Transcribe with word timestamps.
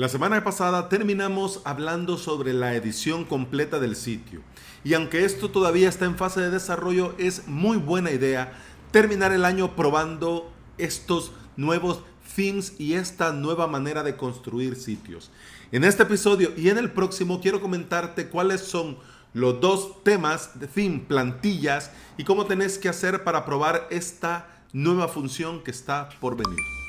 La 0.00 0.08
semana 0.08 0.42
pasada 0.42 0.88
terminamos 0.88 1.60
hablando 1.64 2.16
sobre 2.16 2.54
la 2.54 2.74
edición 2.74 3.26
completa 3.26 3.78
del 3.78 3.96
sitio. 3.96 4.40
Y 4.82 4.94
aunque 4.94 5.26
esto 5.26 5.50
todavía 5.50 5.90
está 5.90 6.06
en 6.06 6.16
fase 6.16 6.40
de 6.40 6.48
desarrollo, 6.48 7.14
es 7.18 7.46
muy 7.48 7.76
buena 7.76 8.10
idea 8.10 8.50
terminar 8.92 9.30
el 9.34 9.44
año 9.44 9.76
probando 9.76 10.50
estos 10.78 11.32
nuevos 11.58 12.02
themes 12.34 12.72
y 12.78 12.94
esta 12.94 13.34
nueva 13.34 13.66
manera 13.66 14.02
de 14.02 14.16
construir 14.16 14.74
sitios. 14.76 15.30
En 15.70 15.84
este 15.84 16.04
episodio 16.04 16.52
y 16.56 16.70
en 16.70 16.78
el 16.78 16.90
próximo 16.92 17.42
quiero 17.42 17.60
comentarte 17.60 18.30
cuáles 18.30 18.62
son 18.62 18.96
los 19.34 19.60
dos 19.60 20.02
temas 20.02 20.58
de 20.58 20.66
theme, 20.66 21.00
plantillas 21.00 21.90
y 22.16 22.24
cómo 22.24 22.46
tenés 22.46 22.78
que 22.78 22.88
hacer 22.88 23.22
para 23.22 23.44
probar 23.44 23.86
esta 23.90 24.62
nueva 24.72 25.08
función 25.08 25.62
que 25.62 25.72
está 25.72 26.08
por 26.22 26.38
venir. 26.38 26.79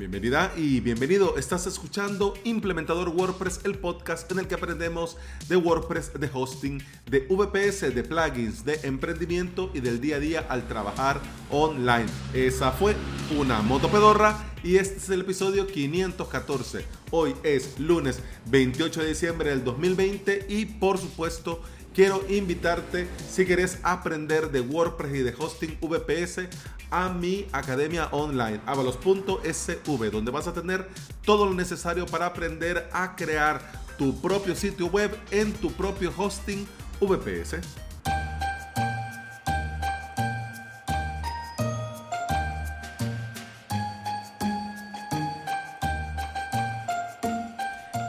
Bienvenida 0.00 0.50
y 0.56 0.80
bienvenido. 0.80 1.36
Estás 1.36 1.66
escuchando 1.66 2.32
Implementador 2.44 3.10
WordPress, 3.10 3.60
el 3.64 3.76
podcast 3.76 4.32
en 4.32 4.38
el 4.38 4.48
que 4.48 4.54
aprendemos 4.54 5.18
de 5.46 5.56
WordPress, 5.56 6.18
de 6.18 6.30
hosting, 6.32 6.82
de 7.04 7.26
VPS, 7.28 7.94
de 7.94 8.02
plugins, 8.02 8.64
de 8.64 8.80
emprendimiento 8.84 9.70
y 9.74 9.80
del 9.80 10.00
día 10.00 10.16
a 10.16 10.18
día 10.18 10.46
al 10.48 10.66
trabajar 10.66 11.20
online. 11.50 12.06
Esa 12.32 12.72
fue 12.72 12.96
una 13.38 13.60
moto 13.60 13.90
pedorra 13.90 14.42
y 14.64 14.76
este 14.76 14.96
es 14.96 15.10
el 15.10 15.20
episodio 15.20 15.66
514. 15.66 16.86
Hoy 17.10 17.34
es 17.42 17.78
lunes 17.78 18.20
28 18.46 19.02
de 19.02 19.08
diciembre 19.08 19.50
del 19.50 19.64
2020 19.64 20.46
y 20.48 20.64
por 20.64 20.96
supuesto 20.96 21.60
quiero 21.94 22.24
invitarte 22.30 23.06
si 23.30 23.44
quieres 23.44 23.78
aprender 23.82 24.50
de 24.50 24.62
WordPress 24.62 25.14
y 25.14 25.18
de 25.18 25.34
hosting 25.38 25.76
VPS 25.82 26.48
a 26.90 27.08
mi 27.08 27.46
academia 27.52 28.08
online, 28.12 28.60
avalos.sv, 28.66 30.10
donde 30.10 30.30
vas 30.30 30.46
a 30.46 30.52
tener 30.52 30.88
todo 31.24 31.46
lo 31.46 31.54
necesario 31.54 32.06
para 32.06 32.26
aprender 32.26 32.88
a 32.92 33.14
crear 33.16 33.60
tu 33.96 34.20
propio 34.20 34.54
sitio 34.54 34.86
web 34.86 35.16
en 35.30 35.52
tu 35.52 35.70
propio 35.72 36.12
hosting 36.16 36.66
VPS. 37.00 37.56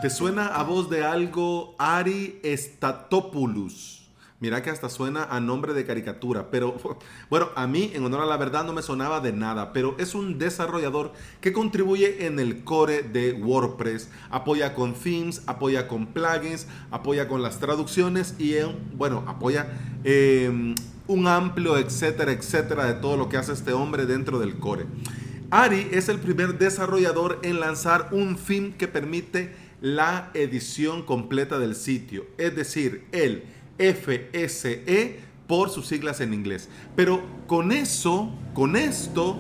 ¿Te 0.01 0.09
suena 0.09 0.47
a 0.47 0.63
voz 0.63 0.89
de 0.89 1.05
algo 1.05 1.75
Ari 1.77 2.41
Statopoulos? 2.43 4.00
Mira 4.41 4.63
que 4.63 4.71
hasta 4.71 4.89
suena 4.89 5.25
a 5.25 5.39
nombre 5.39 5.75
de 5.75 5.85
caricatura, 5.85 6.49
pero 6.49 6.75
bueno, 7.29 7.49
a 7.55 7.67
mí 7.67 7.91
en 7.93 8.03
honor 8.03 8.21
a 8.21 8.25
la 8.25 8.37
verdad 8.37 8.65
no 8.65 8.73
me 8.73 8.81
sonaba 8.81 9.19
de 9.19 9.33
nada, 9.33 9.71
pero 9.71 9.95
es 9.99 10.15
un 10.15 10.39
desarrollador 10.39 11.13
que 11.41 11.53
contribuye 11.53 12.25
en 12.25 12.39
el 12.39 12.63
core 12.63 13.03
de 13.03 13.33
WordPress, 13.33 14.09
apoya 14.31 14.73
con 14.73 14.95
themes, 14.95 15.43
apoya 15.45 15.87
con 15.87 16.07
plugins, 16.07 16.65
apoya 16.89 17.27
con 17.27 17.43
las 17.43 17.59
traducciones 17.59 18.33
y 18.39 18.55
bueno, 18.95 19.23
apoya 19.27 19.67
em, 20.03 20.73
un 21.05 21.27
amplio 21.27 21.77
etcétera, 21.77 22.31
etcétera 22.31 22.85
de 22.85 22.95
todo 22.95 23.17
lo 23.17 23.29
que 23.29 23.37
hace 23.37 23.53
este 23.53 23.73
hombre 23.73 24.07
dentro 24.07 24.39
del 24.39 24.57
core. 24.57 24.87
Ari 25.51 25.89
es 25.91 26.09
el 26.09 26.17
primer 26.17 26.57
desarrollador 26.57 27.37
en 27.43 27.59
lanzar 27.59 28.09
un 28.11 28.37
theme 28.37 28.73
que 28.75 28.87
permite 28.87 29.53
la 29.81 30.31
edición 30.33 31.03
completa 31.03 31.59
del 31.59 31.75
sitio, 31.75 32.25
es 32.39 32.55
decir, 32.55 33.03
el 33.11 33.43
FSE 33.77 35.19
por 35.47 35.69
sus 35.69 35.87
siglas 35.87 36.21
en 36.21 36.33
inglés. 36.33 36.69
Pero 36.95 37.21
con 37.47 37.71
eso, 37.71 38.33
con 38.53 38.75
esto, 38.75 39.37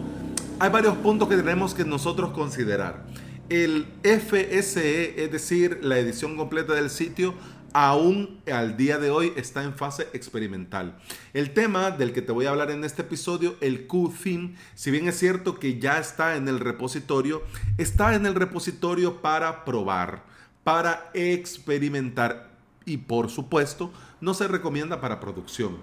hay 0.59 0.69
varios 0.69 0.95
puntos 0.97 1.29
que 1.29 1.37
tenemos 1.37 1.73
que 1.73 1.85
nosotros 1.85 2.31
considerar. 2.31 3.05
El 3.49 3.87
FSE, 4.03 5.23
es 5.23 5.31
decir, 5.31 5.79
la 5.81 5.97
edición 5.97 6.37
completa 6.37 6.73
del 6.73 6.89
sitio, 6.89 7.33
aún 7.73 8.41
al 8.51 8.77
día 8.77 8.97
de 8.97 9.09
hoy 9.09 9.33
está 9.35 9.63
en 9.63 9.73
fase 9.73 10.07
experimental. 10.13 10.97
El 11.33 11.51
tema 11.53 11.91
del 11.91 12.13
que 12.13 12.21
te 12.21 12.31
voy 12.31 12.45
a 12.45 12.51
hablar 12.51 12.71
en 12.71 12.83
este 12.83 13.01
episodio, 13.01 13.55
el 13.61 13.87
Q-Theme, 13.87 14.55
si 14.75 14.91
bien 14.91 15.07
es 15.07 15.17
cierto 15.17 15.59
que 15.59 15.79
ya 15.79 15.99
está 15.99 16.35
en 16.35 16.47
el 16.47 16.59
repositorio, 16.59 17.41
está 17.77 18.15
en 18.15 18.25
el 18.25 18.35
repositorio 18.35 19.21
para 19.21 19.65
probar, 19.65 20.23
para 20.63 21.09
experimentar 21.13 22.50
y 22.85 22.97
por 22.97 23.29
supuesto 23.29 23.91
no 24.19 24.33
se 24.33 24.47
recomienda 24.47 25.01
para 25.01 25.19
producción. 25.19 25.77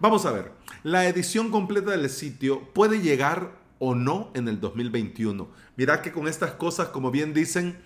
Vamos 0.00 0.24
a 0.24 0.32
ver, 0.32 0.52
la 0.82 1.06
edición 1.06 1.50
completa 1.50 1.90
del 1.90 2.08
sitio 2.08 2.62
puede 2.72 3.00
llegar 3.00 3.52
o 3.78 3.94
no 3.94 4.30
en 4.34 4.48
el 4.48 4.60
2021. 4.60 5.48
Mira 5.76 6.02
que 6.02 6.12
con 6.12 6.28
estas 6.28 6.52
cosas, 6.52 6.88
como 6.88 7.10
bien 7.10 7.34
dicen, 7.34 7.78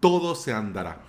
todo 0.00 0.34
se 0.34 0.52
andará. 0.52 1.02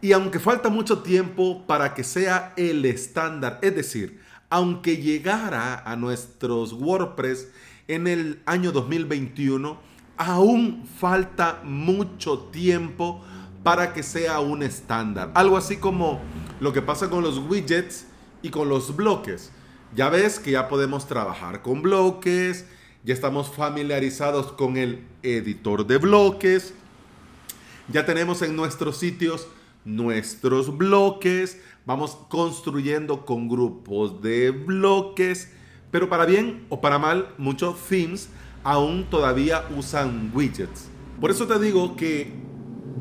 Y 0.00 0.12
aunque 0.12 0.38
falta 0.38 0.68
mucho 0.68 1.00
tiempo 1.00 1.66
para 1.66 1.94
que 1.94 2.04
sea 2.04 2.54
el 2.56 2.84
estándar, 2.84 3.58
es 3.62 3.74
decir, 3.74 4.20
aunque 4.48 4.98
llegara 4.98 5.82
a 5.84 5.96
nuestros 5.96 6.72
WordPress 6.72 7.48
en 7.88 8.06
el 8.06 8.40
año 8.46 8.72
2021, 8.72 9.78
aún 10.16 10.86
falta 10.98 11.60
mucho 11.64 12.38
tiempo 12.50 13.24
para 13.62 13.92
que 13.92 14.02
sea 14.02 14.40
un 14.40 14.62
estándar. 14.62 15.30
Algo 15.34 15.56
así 15.56 15.76
como 15.76 16.20
lo 16.60 16.72
que 16.72 16.82
pasa 16.82 17.10
con 17.10 17.22
los 17.22 17.38
widgets 17.38 18.06
y 18.42 18.50
con 18.50 18.68
los 18.68 18.94
bloques. 18.96 19.50
Ya 19.94 20.10
ves 20.10 20.38
que 20.38 20.52
ya 20.52 20.68
podemos 20.68 21.06
trabajar 21.06 21.62
con 21.62 21.82
bloques, 21.82 22.66
ya 23.04 23.14
estamos 23.14 23.48
familiarizados 23.48 24.52
con 24.52 24.76
el 24.76 25.04
editor 25.22 25.86
de 25.86 25.98
bloques, 25.98 26.74
ya 27.90 28.04
tenemos 28.04 28.42
en 28.42 28.54
nuestros 28.54 28.98
sitios 28.98 29.48
nuestros 29.84 30.76
bloques, 30.76 31.58
vamos 31.86 32.18
construyendo 32.28 33.24
con 33.24 33.48
grupos 33.48 34.20
de 34.20 34.50
bloques, 34.50 35.50
pero 35.90 36.10
para 36.10 36.26
bien 36.26 36.66
o 36.68 36.82
para 36.82 36.98
mal, 36.98 37.34
muchos 37.38 37.78
themes 37.88 38.28
aún 38.62 39.06
todavía 39.08 39.64
usan 39.74 40.30
widgets. 40.34 40.88
Por 41.20 41.30
eso 41.30 41.46
te 41.46 41.58
digo 41.58 41.96
que 41.96 42.32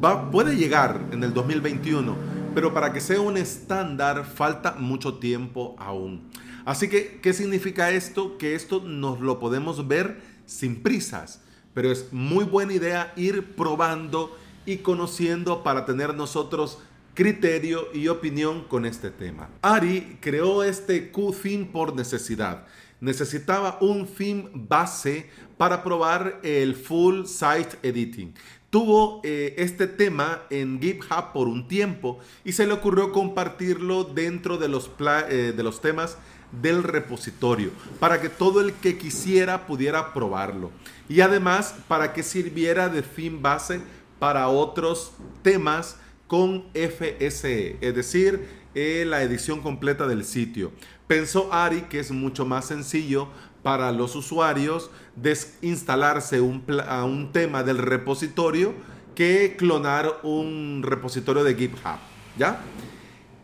va, 0.03 0.31
puede 0.31 0.55
llegar 0.55 1.01
en 1.11 1.23
el 1.23 1.33
2021 1.33 2.37
pero 2.57 2.73
para 2.73 2.91
que 2.91 3.01
sea 3.01 3.21
un 3.21 3.37
estándar 3.37 4.25
falta 4.25 4.71
mucho 4.79 5.19
tiempo 5.19 5.75
aún. 5.77 6.27
Así 6.65 6.89
que, 6.89 7.19
¿qué 7.21 7.31
significa 7.31 7.91
esto? 7.91 8.39
Que 8.39 8.55
esto 8.55 8.81
nos 8.83 9.19
lo 9.19 9.39
podemos 9.39 9.87
ver 9.87 10.19
sin 10.47 10.81
prisas, 10.81 11.39
pero 11.75 11.91
es 11.91 12.11
muy 12.11 12.45
buena 12.45 12.73
idea 12.73 13.13
ir 13.15 13.53
probando 13.53 14.35
y 14.65 14.77
conociendo 14.77 15.61
para 15.61 15.85
tener 15.85 16.15
nosotros 16.15 16.79
criterio 17.13 17.89
y 17.93 18.07
opinión 18.07 18.63
con 18.63 18.87
este 18.87 19.11
tema. 19.11 19.51
Ari 19.61 20.17
creó 20.19 20.63
este 20.63 21.11
Q-Theme 21.11 21.65
por 21.65 21.95
necesidad. 21.95 22.65
Necesitaba 22.99 23.77
un 23.81 24.07
theme 24.07 24.49
base 24.55 25.29
para 25.57 25.83
probar 25.83 26.39
el 26.41 26.73
full 26.75 27.25
site 27.25 27.77
editing 27.83 28.33
tuvo 28.69 29.21
eh, 29.23 29.55
este 29.57 29.87
tema 29.87 30.43
en 30.49 30.81
GitHub 30.81 31.31
por 31.33 31.47
un 31.47 31.67
tiempo 31.67 32.19
y 32.43 32.51
se 32.51 32.67
le 32.67 32.73
ocurrió 32.73 33.11
compartirlo 33.11 34.03
dentro 34.03 34.57
de 34.57 34.67
los, 34.67 34.91
eh, 35.29 35.53
de 35.55 35.63
los 35.63 35.81
temas 35.81 36.17
del 36.51 36.83
repositorio 36.83 37.71
para 37.99 38.21
que 38.21 38.29
todo 38.29 38.61
el 38.61 38.73
que 38.73 38.97
quisiera 38.97 39.67
pudiera 39.67 40.13
probarlo 40.13 40.71
y 41.09 41.21
además 41.21 41.75
para 41.87 42.13
que 42.13 42.23
sirviera 42.23 42.89
de 42.89 43.03
fin 43.03 43.41
base 43.41 43.81
para 44.19 44.47
otros 44.47 45.11
temas 45.41 45.97
con 46.27 46.65
FSE, 46.73 47.77
es 47.79 47.95
decir, 47.95 48.47
eh, 48.75 49.05
la 49.07 49.23
edición 49.23 49.61
completa 49.61 50.07
del 50.07 50.25
sitio. 50.25 50.71
Pensó 51.07 51.53
Ari 51.53 51.83
que 51.83 51.99
es 51.99 52.11
mucho 52.11 52.45
más 52.45 52.65
sencillo 52.65 53.29
para 53.63 53.91
los 53.91 54.15
usuarios 54.15 54.91
desinstalarse 55.15 56.41
un, 56.41 57.29
tema 57.31 57.63
del 57.63 57.77
repositorio 57.77 58.73
que 59.15 59.55
clonar 59.57 60.19
un 60.23 60.83
repositorio 60.83 61.43
de 61.43 61.55
GitHub. 61.55 61.97
¿Ya? 62.37 62.61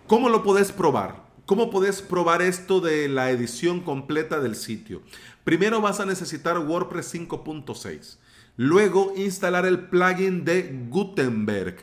¿Cómo 0.07 0.30
lo 0.30 0.44
podés 0.44 0.71
probar? 0.71 1.24
¿Cómo 1.45 1.71
podés 1.71 2.01
probar 2.01 2.42
esto 2.42 2.80
de 2.80 3.10
la 3.10 3.31
edición 3.31 3.81
completa 3.81 4.39
del 4.39 4.56
sitio? 4.56 5.01
Primero 5.44 5.81
vas 5.81 6.00
a 6.00 6.06
necesitar 6.06 6.59
WordPress 6.59 7.16
5.6. 7.16 8.18
Luego 8.56 9.13
instalar 9.18 9.66
el 9.66 9.88
plugin 9.88 10.45
de 10.45 10.88
Gutenberg. 10.89 11.77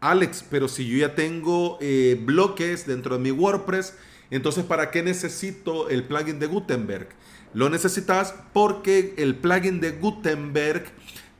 Alex, 0.00 0.44
pero 0.48 0.66
si 0.66 0.88
yo 0.88 0.98
ya 0.98 1.14
tengo 1.14 1.78
eh, 1.80 2.18
bloques 2.24 2.86
dentro 2.86 3.16
de 3.16 3.22
mi 3.22 3.30
WordPress, 3.30 3.94
entonces 4.30 4.64
¿para 4.64 4.90
qué 4.90 5.02
necesito 5.02 5.90
el 5.90 6.04
plugin 6.04 6.38
de 6.38 6.46
Gutenberg? 6.46 7.08
Lo 7.52 7.68
necesitas 7.68 8.34
porque 8.52 9.14
el 9.18 9.36
plugin 9.36 9.80
de 9.80 9.90
Gutenberg 9.92 10.84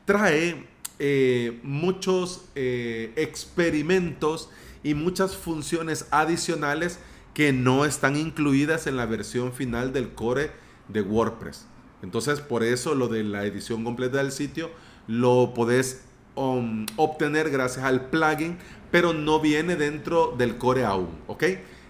trae 0.05 0.67
eh, 0.99 1.59
muchos 1.63 2.45
eh, 2.53 3.11
experimentos 3.15 4.49
y 4.83 4.93
muchas 4.93 5.35
funciones 5.35 6.05
adicionales 6.11 6.99
que 7.33 7.53
no 7.53 7.85
están 7.85 8.15
incluidas 8.15 8.85
en 8.87 8.97
la 8.97 9.05
versión 9.05 9.53
final 9.53 9.93
del 9.93 10.09
core 10.09 10.51
de 10.89 11.01
WordPress. 11.01 11.65
Entonces, 12.03 12.41
por 12.41 12.63
eso 12.63 12.93
lo 12.93 13.07
de 13.07 13.23
la 13.23 13.45
edición 13.45 13.83
completa 13.83 14.17
del 14.17 14.31
sitio 14.31 14.69
lo 15.07 15.53
podés 15.55 16.01
um, 16.35 16.85
obtener 16.95 17.49
gracias 17.49 17.85
al 17.85 18.09
plugin, 18.09 18.57
pero 18.91 19.13
no 19.13 19.39
viene 19.39 19.75
dentro 19.75 20.33
del 20.37 20.57
core 20.57 20.85
aún, 20.85 21.09
¿ok? 21.27 21.43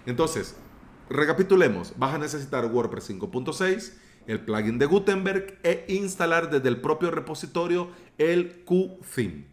Entonces, 0.06 0.56
recapitulemos, 1.10 1.94
vas 1.98 2.16
a 2.16 2.18
necesitar 2.18 2.66
WordPress 2.66 3.10
5.6, 3.10 3.94
el 4.28 4.40
plugin 4.40 4.78
de 4.78 4.86
Gutenberg 4.86 5.60
e 5.64 5.86
instalar 5.90 6.50
desde 6.50 6.70
el 6.70 6.80
propio 6.80 7.12
repositorio 7.12 7.90
el 8.18 8.64
QTheme. 8.66 9.46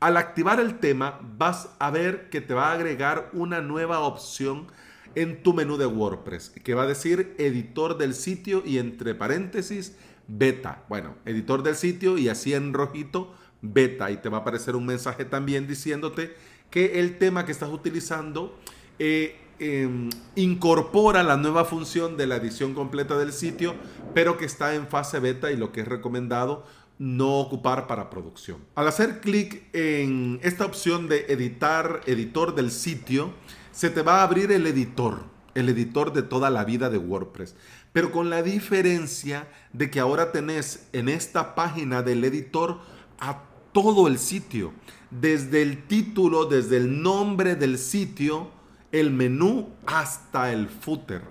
Al 0.00 0.16
activar 0.16 0.60
el 0.60 0.78
tema, 0.78 1.18
vas 1.38 1.70
a 1.78 1.90
ver 1.90 2.28
que 2.28 2.40
te 2.40 2.54
va 2.54 2.68
a 2.68 2.74
agregar 2.74 3.30
una 3.32 3.60
nueva 3.60 4.00
opción 4.00 4.66
en 5.14 5.42
tu 5.42 5.54
menú 5.54 5.76
de 5.76 5.86
WordPress, 5.86 6.50
que 6.50 6.74
va 6.74 6.82
a 6.82 6.86
decir 6.86 7.34
editor 7.38 7.96
del 7.96 8.14
sitio 8.14 8.62
y 8.64 8.78
entre 8.78 9.14
paréntesis 9.14 9.96
beta. 10.26 10.84
Bueno, 10.88 11.14
editor 11.24 11.62
del 11.62 11.76
sitio 11.76 12.18
y 12.18 12.28
así 12.28 12.54
en 12.54 12.72
rojito 12.72 13.34
beta. 13.64 14.10
Y 14.10 14.18
te 14.18 14.28
va 14.28 14.38
a 14.38 14.40
aparecer 14.40 14.76
un 14.76 14.86
mensaje 14.86 15.24
también 15.24 15.66
diciéndote 15.66 16.34
que 16.70 17.00
el 17.00 17.18
tema 17.18 17.46
que 17.46 17.52
estás 17.52 17.70
utilizando 17.70 18.58
eh, 18.98 19.36
em, 19.58 20.10
incorpora 20.34 21.22
la 21.22 21.36
nueva 21.36 21.64
función 21.64 22.16
de 22.16 22.26
la 22.26 22.36
edición 22.36 22.74
completa 22.74 23.16
del 23.16 23.32
sitio, 23.32 23.74
pero 24.12 24.36
que 24.36 24.44
está 24.44 24.74
en 24.74 24.86
fase 24.86 25.18
beta 25.20 25.50
y 25.50 25.56
lo 25.56 25.72
que 25.72 25.80
es 25.82 25.88
recomendado 25.88 26.64
no 26.98 27.40
ocupar 27.40 27.86
para 27.86 28.10
producción. 28.10 28.58
Al 28.74 28.86
hacer 28.86 29.20
clic 29.20 29.64
en 29.72 30.38
esta 30.42 30.64
opción 30.64 31.08
de 31.08 31.26
editar, 31.28 32.00
editor 32.06 32.54
del 32.54 32.70
sitio, 32.70 33.32
se 33.72 33.90
te 33.90 34.02
va 34.02 34.20
a 34.20 34.22
abrir 34.22 34.52
el 34.52 34.66
editor, 34.66 35.24
el 35.54 35.68
editor 35.68 36.12
de 36.12 36.22
toda 36.22 36.50
la 36.50 36.64
vida 36.64 36.90
de 36.90 36.98
WordPress. 36.98 37.56
Pero 37.92 38.12
con 38.12 38.30
la 38.30 38.42
diferencia 38.42 39.48
de 39.72 39.90
que 39.90 40.00
ahora 40.00 40.32
tenés 40.32 40.88
en 40.92 41.08
esta 41.08 41.54
página 41.54 42.02
del 42.02 42.24
editor 42.24 42.78
a 43.18 43.42
todo 43.74 44.06
el 44.08 44.18
sitio, 44.18 44.72
desde 45.10 45.60
el 45.60 45.86
título, 45.86 46.46
desde 46.46 46.78
el 46.78 47.02
nombre 47.02 47.56
del 47.56 47.76
sitio, 47.76 48.48
el 48.92 49.10
menú 49.10 49.68
hasta 49.84 50.52
el 50.52 50.68
footer. 50.68 51.22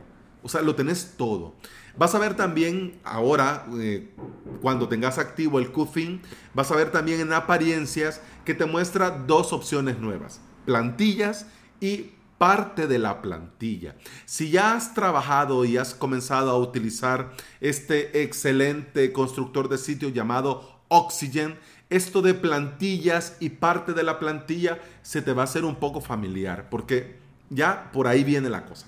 O 0.44 0.50
sea, 0.50 0.62
lo 0.62 0.76
tenés 0.76 1.14
todo. 1.18 1.56
Vas 1.98 2.14
a 2.16 2.20
ver 2.20 2.36
también 2.36 3.00
ahora, 3.06 3.66
eh, 3.80 4.14
cuando 4.62 4.90
tengas 4.90 5.18
activo 5.18 5.58
el 5.58 5.72
QFIN, 5.72 6.22
vas 6.54 6.70
a 6.70 6.76
ver 6.76 6.92
también 6.92 7.22
en 7.22 7.32
apariencias 7.32 8.20
que 8.44 8.54
te 8.54 8.66
muestra 8.66 9.10
dos 9.12 9.54
opciones 9.54 10.00
nuevas, 10.00 10.42
plantillas 10.66 11.48
y 11.80 12.12
parte 12.38 12.88
de 12.88 13.00
la 13.00 13.22
plantilla. 13.22 13.96
Si 14.26 14.50
ya 14.50 14.76
has 14.76 14.94
trabajado 14.94 15.64
y 15.64 15.78
has 15.78 15.94
comenzado 15.94 16.52
a 16.52 16.58
utilizar 16.58 17.32
este 17.62 18.24
excelente 18.24 19.14
constructor 19.14 19.70
de 19.70 19.78
sitio 19.78 20.10
llamado 20.10 20.82
Oxygen, 20.90 21.58
esto 21.96 22.22
de 22.22 22.34
plantillas 22.34 23.38
y 23.40 23.50
parte 23.50 23.94
de 23.94 24.04
la 24.04 24.20
plantilla 24.20 24.80
se 25.02 25.22
te 25.22 25.34
va 25.34 25.44
a 25.44 25.46
hacer 25.46 25.64
un 25.64 25.76
poco 25.76 26.02
familiar, 26.02 26.68
porque 26.70 27.18
ya 27.50 27.92
por 27.92 28.08
ahí 28.08 28.24
viene 28.24 28.50
la 28.50 28.66
cosa. 28.66 28.88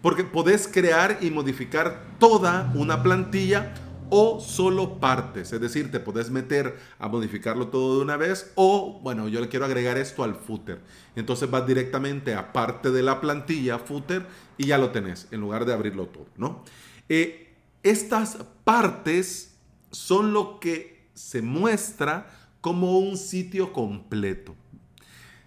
Porque 0.00 0.24
podés 0.24 0.68
crear 0.68 1.18
y 1.20 1.30
modificar 1.30 2.04
toda 2.18 2.72
una 2.74 3.02
plantilla 3.02 3.74
o 4.08 4.40
solo 4.40 5.00
partes, 5.00 5.52
es 5.52 5.60
decir, 5.60 5.90
te 5.90 5.98
puedes 5.98 6.30
meter 6.30 6.78
a 6.98 7.08
modificarlo 7.08 7.68
todo 7.68 7.96
de 7.96 8.04
una 8.04 8.16
vez 8.16 8.52
o, 8.54 9.00
bueno, 9.02 9.28
yo 9.28 9.40
le 9.40 9.48
quiero 9.48 9.64
agregar 9.64 9.98
esto 9.98 10.22
al 10.22 10.36
footer. 10.36 10.80
Entonces 11.16 11.50
vas 11.50 11.66
directamente 11.66 12.34
a 12.34 12.52
parte 12.52 12.90
de 12.92 13.02
la 13.02 13.20
plantilla, 13.20 13.78
footer, 13.78 14.24
y 14.58 14.66
ya 14.66 14.78
lo 14.78 14.90
tenés, 14.90 15.26
en 15.32 15.40
lugar 15.40 15.64
de 15.64 15.74
abrirlo 15.74 16.06
todo, 16.06 16.26
¿no? 16.36 16.62
Eh, 17.08 17.54
estas 17.82 18.38
partes 18.64 19.56
son 19.90 20.32
lo 20.32 20.60
que 20.60 21.08
se 21.14 21.42
muestra 21.42 22.45
como 22.66 22.98
un 22.98 23.16
sitio 23.16 23.72
completo. 23.72 24.56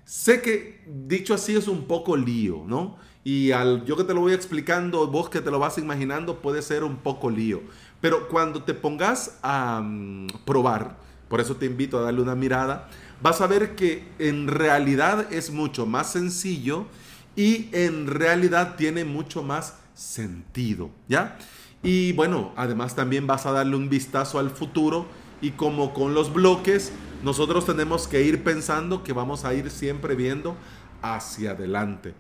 Sé 0.05 0.41
que 0.41 0.85
dicho 0.87 1.33
así 1.33 1.53
es 1.53 1.67
un 1.67 1.83
poco 1.83 2.15
lío, 2.15 2.63
¿no? 2.65 2.95
Y 3.25 3.51
al 3.51 3.83
yo 3.83 3.97
que 3.97 4.05
te 4.05 4.13
lo 4.13 4.21
voy 4.21 4.31
explicando, 4.31 5.05
vos 5.07 5.27
que 5.29 5.41
te 5.41 5.51
lo 5.51 5.59
vas 5.59 5.77
imaginando, 5.77 6.39
puede 6.41 6.61
ser 6.61 6.85
un 6.85 6.95
poco 6.95 7.29
lío. 7.29 7.61
Pero 7.99 8.29
cuando 8.29 8.63
te 8.63 8.73
pongas 8.73 9.37
a 9.41 9.81
mm, 9.83 10.27
probar, 10.45 10.95
por 11.27 11.41
eso 11.41 11.57
te 11.57 11.65
invito 11.65 11.97
a 11.97 12.03
darle 12.03 12.21
una 12.21 12.35
mirada, 12.35 12.89
vas 13.21 13.41
a 13.41 13.47
ver 13.47 13.75
que 13.75 14.07
en 14.17 14.47
realidad 14.47 15.27
es 15.29 15.51
mucho 15.51 15.85
más 15.85 16.13
sencillo 16.13 16.85
y 17.35 17.67
en 17.73 18.07
realidad 18.07 18.77
tiene 18.77 19.03
mucho 19.03 19.43
más 19.43 19.75
sentido, 19.93 20.89
¿ya? 21.09 21.37
Y 21.83 22.13
bueno, 22.13 22.53
además 22.55 22.95
también 22.95 23.27
vas 23.27 23.45
a 23.45 23.51
darle 23.51 23.75
un 23.75 23.89
vistazo 23.89 24.39
al 24.39 24.51
futuro 24.51 25.05
y 25.41 25.51
como 25.51 25.93
con 25.93 26.13
los 26.13 26.33
bloques, 26.33 26.93
nosotros 27.23 27.65
tenemos 27.65 28.07
que 28.07 28.23
ir 28.23 28.43
pensando 28.43 29.03
que 29.03 29.13
vamos 29.13 29.45
a 29.45 29.53
ir 29.53 29.69
siempre 29.69 30.15
viendo 30.15 30.55
hacia 31.01 31.51
adelante. 31.51 32.13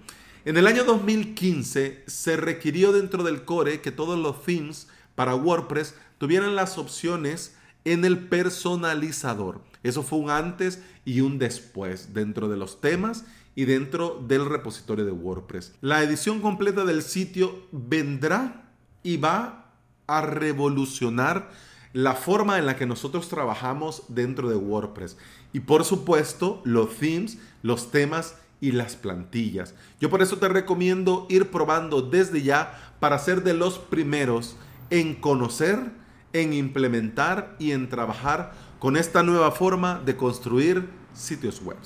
En 0.45 0.57
el 0.57 0.67
año 0.67 0.83
2015 0.83 2.03
se 2.07 2.37
requirió 2.37 2.91
dentro 2.91 3.23
del 3.23 3.43
core 3.43 3.81
que 3.81 3.91
todos 3.91 4.17
los 4.17 4.43
themes 4.43 4.87
para 5.15 5.35
WordPress 5.35 5.95
tuvieran 6.17 6.55
las 6.55 6.77
opciones 6.77 7.55
en 7.85 8.05
el 8.05 8.27
personalizador. 8.27 9.61
Eso 9.83 10.03
fue 10.03 10.19
un 10.19 10.29
antes 10.29 10.81
y 11.05 11.21
un 11.21 11.39
después 11.39 12.13
dentro 12.13 12.49
de 12.49 12.57
los 12.57 12.81
temas 12.81 13.25
y 13.55 13.65
dentro 13.65 14.23
del 14.27 14.45
repositorio 14.45 15.05
de 15.05 15.11
WordPress. 15.11 15.73
La 15.81 16.03
edición 16.03 16.41
completa 16.41 16.85
del 16.85 17.03
sitio 17.03 17.67
vendrá 17.71 18.71
y 19.03 19.17
va 19.17 19.71
a 20.07 20.21
revolucionar 20.21 21.51
la 21.93 22.13
forma 22.13 22.57
en 22.59 22.65
la 22.65 22.75
que 22.75 22.85
nosotros 22.85 23.29
trabajamos 23.29 24.03
dentro 24.07 24.49
de 24.49 24.55
WordPress. 24.55 25.17
Y 25.53 25.61
por 25.61 25.83
supuesto, 25.83 26.61
los 26.63 26.95
themes, 26.97 27.37
los 27.63 27.91
temas 27.91 28.35
y 28.61 28.71
las 28.71 28.95
plantillas. 28.95 29.73
Yo 29.99 30.09
por 30.09 30.21
eso 30.21 30.37
te 30.37 30.47
recomiendo 30.47 31.25
ir 31.29 31.49
probando 31.49 32.01
desde 32.01 32.41
ya 32.41 32.93
para 32.99 33.19
ser 33.19 33.43
de 33.43 33.53
los 33.53 33.79
primeros 33.79 34.55
en 34.89 35.15
conocer, 35.15 35.91
en 36.33 36.53
implementar 36.53 37.55
y 37.59 37.71
en 37.71 37.89
trabajar 37.89 38.53
con 38.79 38.97
esta 38.97 39.23
nueva 39.23 39.51
forma 39.51 40.01
de 40.05 40.15
construir 40.15 40.89
sitios 41.13 41.61
web. 41.61 41.77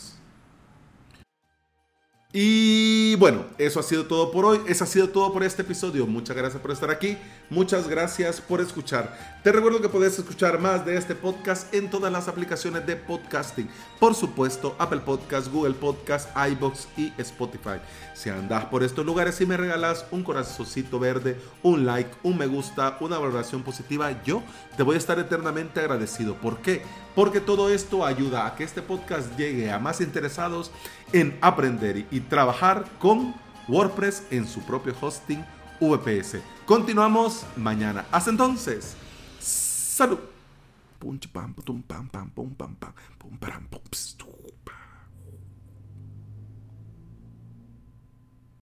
Y 2.35 3.15
bueno, 3.17 3.45
eso 3.59 3.79
ha 3.79 3.83
sido 3.83 4.07
todo 4.07 4.31
por 4.31 4.43
hoy. 4.43 4.59
Eso 4.67 4.83
ha 4.83 4.87
sido 4.87 5.07
todo 5.09 5.31
por 5.31 5.43
este 5.43 5.61
episodio. 5.61 6.07
Muchas 6.07 6.35
gracias 6.35 6.59
por 6.59 6.71
estar 6.71 6.89
aquí. 6.89 7.15
Muchas 7.51 7.87
gracias 7.87 8.41
por 8.41 8.59
escuchar. 8.59 9.15
Te 9.43 9.51
recuerdo 9.51 9.79
que 9.81 9.89
puedes 9.89 10.17
escuchar 10.17 10.59
más 10.59 10.83
de 10.83 10.97
este 10.97 11.13
podcast 11.13 11.71
en 11.71 11.91
todas 11.91 12.11
las 12.11 12.27
aplicaciones 12.27 12.87
de 12.87 12.95
podcasting. 12.95 13.69
Por 13.99 14.15
supuesto, 14.15 14.75
Apple 14.79 15.01
Podcast, 15.01 15.51
Google 15.51 15.75
Podcast, 15.75 16.27
iBox 16.35 16.87
y 16.97 17.13
Spotify. 17.19 17.77
Si 18.15 18.31
andas 18.31 18.65
por 18.65 18.81
estos 18.81 19.05
lugares 19.05 19.39
y 19.39 19.45
me 19.45 19.55
regalas 19.55 20.07
un 20.09 20.23
corazoncito 20.23 20.97
verde, 20.97 21.39
un 21.61 21.85
like, 21.85 22.09
un 22.23 22.39
me 22.39 22.47
gusta, 22.47 22.97
una 22.99 23.19
valoración 23.19 23.61
positiva, 23.61 24.23
yo 24.23 24.41
te 24.75 24.81
voy 24.81 24.95
a 24.95 24.97
estar 24.97 25.19
eternamente 25.19 25.81
agradecido. 25.81 26.33
¿Por 26.35 26.57
qué? 26.63 26.81
Porque 27.13 27.39
todo 27.39 27.69
esto 27.69 28.03
ayuda 28.03 28.47
a 28.47 28.55
que 28.55 28.63
este 28.63 28.81
podcast 28.81 29.37
llegue 29.37 29.71
a 29.71 29.77
más 29.77 30.01
interesados 30.01 30.71
en 31.11 31.37
aprender 31.41 32.07
y 32.09 32.22
trabajar 32.29 32.85
con 32.99 33.33
WordPress 33.67 34.23
en 34.31 34.47
su 34.47 34.61
propio 34.61 34.95
hosting 34.99 35.43
VPS. 35.79 36.37
Continuamos 36.65 37.45
mañana. 37.55 38.05
Hasta 38.11 38.29
entonces, 38.29 38.95
salud. 39.39 40.19